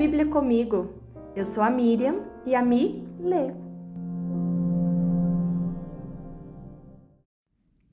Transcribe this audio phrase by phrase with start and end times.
[0.00, 0.94] Bíblia comigo.
[1.36, 3.48] Eu sou a Miriam e a Mi lê.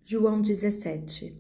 [0.05, 1.38] João 17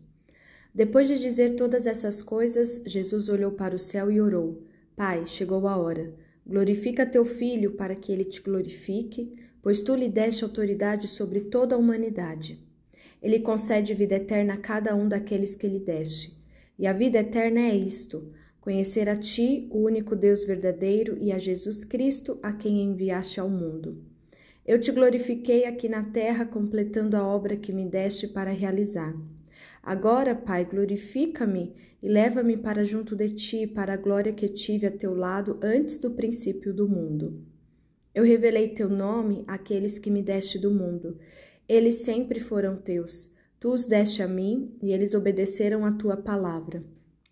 [0.75, 4.61] Depois de dizer todas essas coisas, Jesus olhou para o céu e orou:
[4.93, 6.13] Pai, chegou a hora.
[6.45, 11.75] Glorifica teu filho para que ele te glorifique, pois tu lhe deste autoridade sobre toda
[11.75, 12.61] a humanidade.
[13.21, 16.37] Ele concede vida eterna a cada um daqueles que lhe deste.
[16.77, 18.33] E a vida eterna é isto:
[18.67, 23.49] conhecer a ti, o único Deus verdadeiro, e a Jesus Cristo, a quem enviaste ao
[23.49, 24.03] mundo.
[24.65, 29.15] Eu te glorifiquei aqui na terra, completando a obra que me deste para realizar.
[29.81, 34.91] Agora, Pai, glorifica-me e leva-me para junto de ti, para a glória que tive a
[34.91, 37.41] teu lado antes do princípio do mundo.
[38.13, 41.17] Eu revelei teu nome àqueles que me deste do mundo.
[41.69, 43.31] Eles sempre foram teus.
[43.61, 46.83] Tu os deste a mim e eles obedeceram a tua palavra.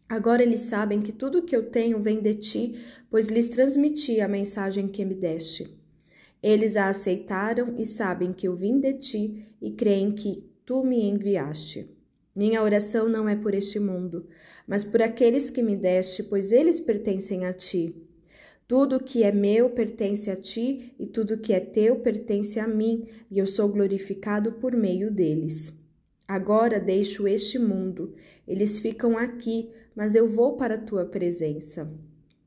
[0.08, 2.80] Agora eles sabem que tudo que eu tenho vem de ti,
[3.10, 5.76] pois lhes transmiti a mensagem que me deste.
[6.43, 11.02] Eles a aceitaram e sabem que eu vim de ti e creem que tu me
[11.10, 11.90] enviaste.
[12.35, 14.27] Minha oração não é por este mundo,
[14.68, 17.96] mas por aqueles que me deste, pois eles pertencem a ti.
[18.68, 23.07] Tudo que é meu pertence a ti, e tudo que é teu pertence a mim,
[23.32, 25.74] e eu sou glorificado por meio deles.
[26.27, 28.15] Agora deixo este mundo,
[28.48, 31.87] eles ficam aqui, mas eu vou para a tua presença.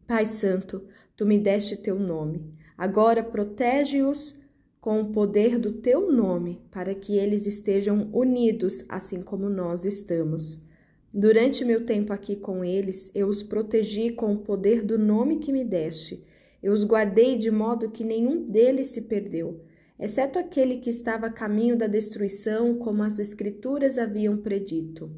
[0.07, 0.83] Pai Santo,
[1.17, 2.53] tu me deste teu nome.
[2.77, 4.37] Agora protege-os
[4.81, 10.67] com o poder do teu nome, para que eles estejam unidos, assim como nós estamos.
[11.13, 15.53] Durante meu tempo aqui com eles, eu os protegi com o poder do nome que
[15.53, 16.25] me deste.
[16.63, 19.61] Eu os guardei de modo que nenhum deles se perdeu,
[19.99, 25.11] exceto aquele que estava a caminho da destruição, como as Escrituras haviam predito.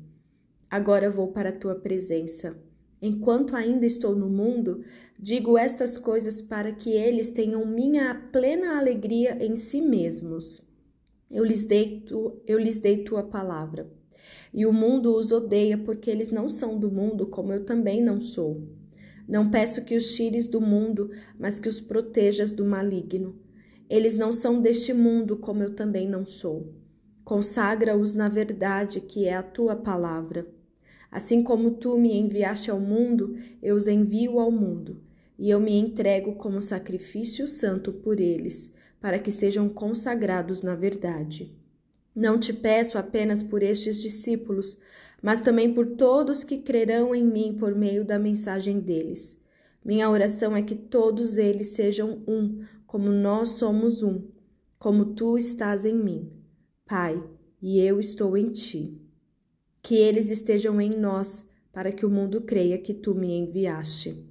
[0.70, 2.56] Agora vou para a tua presença.
[3.02, 4.84] Enquanto ainda estou no mundo,
[5.18, 10.68] digo estas coisas para que eles tenham minha plena alegria em si mesmos.
[11.30, 13.90] Eu lhes dei, tu, eu lhes dei tua palavra.
[14.52, 18.20] E o mundo os odeia porque eles não são do mundo, como eu também não
[18.20, 18.68] sou.
[19.26, 23.38] Não peço que os tires do mundo, mas que os protejas do maligno.
[23.90, 26.72] Eles não são deste mundo, como eu também não sou.
[27.24, 30.46] Consagra-os na verdade, que é a tua palavra.
[31.10, 35.02] Assim como tu me enviaste ao mundo, eu os envio ao mundo,
[35.36, 41.52] e eu me entrego como sacrifício santo por eles, para que sejam consagrados na verdade.
[42.14, 44.78] Não te peço apenas por estes discípulos,
[45.20, 49.36] mas também por todos que crerão em mim por meio da mensagem deles.
[49.84, 54.28] Minha oração é que todos eles sejam um, como nós somos um,
[54.78, 56.32] como tu estás em mim,
[56.86, 57.22] Pai,
[57.62, 59.00] e eu estou em ti
[59.82, 64.26] que eles estejam em nós, para que o mundo creia que tu me enviaste.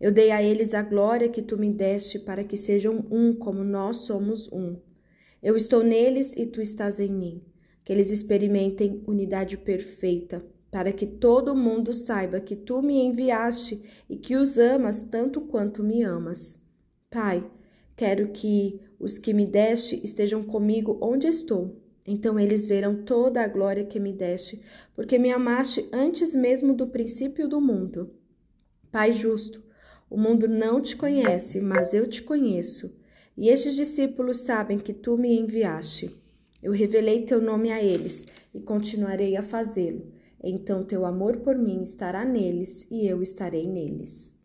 [0.00, 3.64] Eu dei a eles a glória que tu me deste, para que sejam um como
[3.64, 4.76] nós somos um.
[5.42, 7.42] Eu estou neles e tu estás em mim.
[7.84, 14.16] Que eles experimentem unidade perfeita, para que todo mundo saiba que tu me enviaste e
[14.16, 16.60] que os amas tanto quanto me amas.
[17.10, 17.44] Pai,
[17.96, 23.46] quero que os que me deste estejam comigo onde estou então eles verão toda a
[23.46, 24.60] glória que me deste,
[24.96, 28.10] porque me amaste antes mesmo do princípio do mundo.
[28.90, 29.62] Pai justo,
[30.10, 32.98] o mundo não te conhece, mas eu te conheço,
[33.36, 36.16] e estes discípulos sabem que tu me enviaste.
[36.60, 40.12] Eu revelei teu nome a eles e continuarei a fazê-lo.
[40.42, 44.39] Então teu amor por mim estará neles e eu estarei neles.